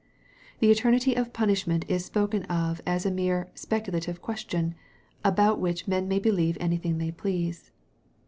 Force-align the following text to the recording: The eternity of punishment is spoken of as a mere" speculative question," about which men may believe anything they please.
The 0.57 0.71
eternity 0.71 1.13
of 1.13 1.31
punishment 1.31 1.85
is 1.87 2.03
spoken 2.03 2.41
of 2.45 2.81
as 2.87 3.05
a 3.05 3.11
mere" 3.11 3.51
speculative 3.67 4.19
question," 4.19 4.73
about 5.23 5.59
which 5.59 5.87
men 5.87 6.07
may 6.07 6.17
believe 6.17 6.57
anything 6.59 6.97
they 6.97 7.11
please. 7.11 7.69